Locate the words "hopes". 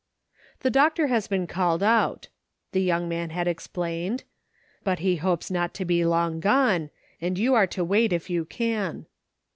5.17-5.51